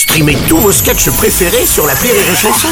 [0.00, 2.68] Streamez tous vos sketchs préférés sur la Rire et Chanson.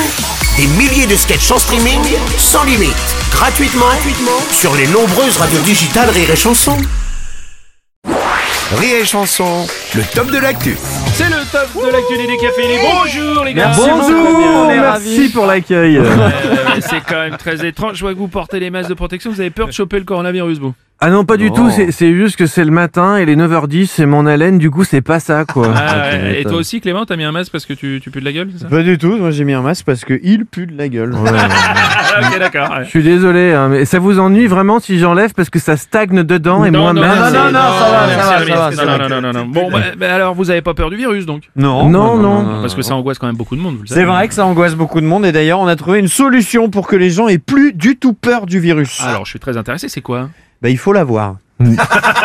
[0.56, 2.00] Des milliers de sketchs en streaming,
[2.38, 2.96] sans limite,
[3.30, 6.78] gratuitement, gratuitement sur les nombreuses radios digitales Rire et Chanson.
[8.78, 10.74] Rire et Chanson, le top de l'actu.
[11.12, 12.80] C'est le top de l'actu des décaféinés.
[12.80, 13.72] Bonjour les gars.
[13.76, 15.98] Bonjour, merci pour l'accueil.
[15.98, 16.30] Euh,
[16.80, 17.96] c'est quand même très étrange.
[17.96, 19.30] Je vois que vous portez les masques de protection.
[19.30, 20.72] Vous avez peur de choper le coronavirus, vous?
[21.00, 24.04] Ah non, pas du tout, c'est- juste que c'est le matin et les 9h10, c'est
[24.04, 25.72] mon haleine, du coup c'est pas ça quoi.
[25.76, 26.40] Ah, ouais.
[26.40, 28.32] Et toi aussi, Clément, t'as mis un masque parce que tu, tu pues de la
[28.32, 28.68] gueule, c'est ça?
[28.68, 31.14] Pas du tout, moi j'ai mis un masque parce que il pue de la gueule.
[31.24, 32.70] Ah, Ok, d'accord.
[32.70, 32.84] ouais.
[32.84, 36.24] Je suis désolé, hein, mais ça vous ennuie vraiment si j'enlève parce que ça stagne
[36.24, 37.10] dedans et moi non, même.
[37.10, 39.08] non, non, non, ça va, ça va.
[39.08, 39.44] non, non, non.
[39.46, 41.44] Bon, bah, bah, alors, vous avez pas peur du virus, donc?
[41.54, 42.60] Non, Non, non.
[42.60, 44.00] Parce que ça angoisse quand même beaucoup de monde, vous le savez.
[44.00, 46.70] C'est vrai que ça angoisse beaucoup de monde et d'ailleurs on a trouvé une solution
[46.70, 49.00] pour que les gens aient plus du tout peur du virus.
[49.06, 50.28] Alors, je suis très intéressé, c'est quoi?
[50.62, 51.36] Bah il faut l'avoir.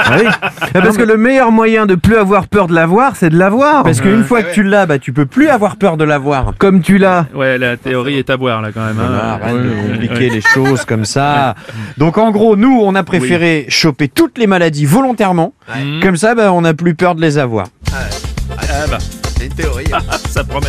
[0.05, 0.27] Ah oui.
[0.75, 3.83] Ah, parce que le meilleur moyen de plus avoir peur de l'avoir, c'est de l'avoir.
[3.83, 6.53] Parce qu'une fois que tu l'as, bah tu peux plus avoir peur de l'avoir.
[6.59, 7.25] Comme tu l'as.
[7.33, 8.99] Ouais, la théorie est à boire, là, quand même.
[8.99, 9.07] hein.
[9.07, 10.35] Voilà, arrête Ouais, de compliquer ouais.
[10.35, 11.55] les choses comme ça.
[11.97, 15.53] Donc en gros, nous on a préféré choper toutes les maladies volontairement.
[16.01, 17.67] Comme ça, bah on n'a plus peur de les avoir.
[17.91, 17.95] Ah
[18.91, 18.97] bah,
[19.37, 19.85] C'est une théorie.
[20.29, 20.67] ça promet.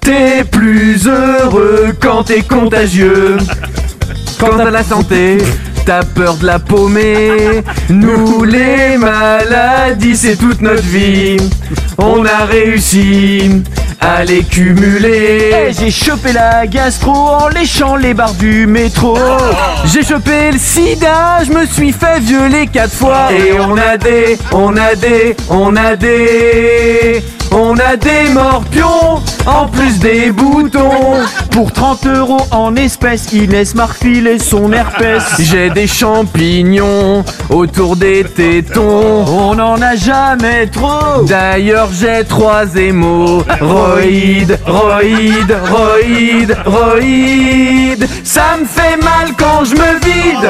[0.00, 3.36] T'es plus heureux quand t'es contagieux.
[4.38, 5.38] Quand t'as la santé,
[5.88, 7.62] t'as peur de la paumer.
[7.88, 11.38] Nous les maladies, c'est toute notre vie.
[11.96, 13.62] On a réussi
[13.98, 15.50] à les cumuler.
[15.50, 19.16] Eh, j'ai chopé la gastro en léchant les barres du métro.
[19.86, 23.32] J'ai chopé le sida, je me suis fait violer quatre fois.
[23.32, 29.66] Et on a des, on a des, on a des, on a des morpions, en
[29.66, 31.24] plus des boutons.
[31.50, 35.22] Pour 30 euros en espèces, Inès m'a refilé son herpès.
[35.38, 39.24] J'ai des champignons autour des tétons.
[39.26, 41.22] On n'en a jamais trop.
[41.26, 48.08] D'ailleurs j'ai trois hémorroïdes, roïdes, roïdes, roïdes.
[48.24, 50.48] Ça me fait mal quand je me vide.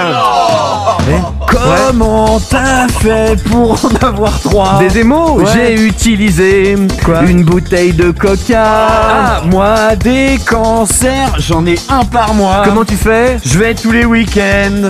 [1.86, 5.44] Comment t'as fait pour en avoir trois Des émos, Ouais.
[5.52, 8.64] j'ai utilisé Quoi une bouteille de coca.
[8.64, 12.62] Ah, moi des cancers, j'en ai un par mois.
[12.64, 14.88] Comment tu fais Je vais tous les week-ends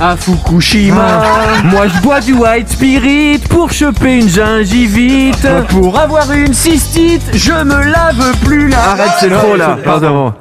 [0.00, 1.22] à Fukushima.
[1.64, 5.46] Moi je bois du white spirit pour choper une gingivite.
[5.68, 8.78] Pour avoir une cystite, je me lave plus là.
[8.92, 9.76] Arrête, c'est trop là.
[9.84, 10.32] Pardon.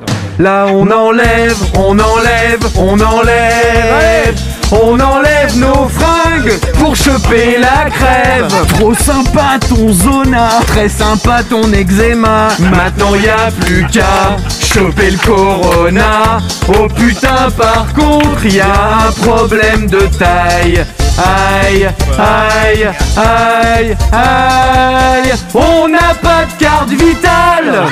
[0.41, 4.35] Là, on enlève, on enlève, on enlève.
[4.72, 8.51] On enlève nos fringues pour choper la crève.
[8.69, 10.50] Trop sympa ton zona.
[10.66, 12.47] Très sympa ton eczéma.
[12.57, 14.35] Maintenant y a plus qu'à
[14.74, 16.40] choper le corona.
[16.69, 20.84] Oh putain, par contre, y a un problème de taille.
[21.19, 21.88] Aïe,
[22.18, 25.34] aïe, aïe, aïe.
[25.53, 27.85] On n'a pas de carte vitale.